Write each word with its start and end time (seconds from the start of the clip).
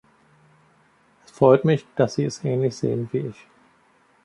Es 1.25 1.29
freut 1.29 1.63
mich, 1.63 1.85
dass 1.95 2.15
Sie 2.15 2.23
es 2.23 2.43
ähnlich 2.43 2.75
sehen 2.75 3.07
wie 3.11 3.19
ich. 3.19 3.45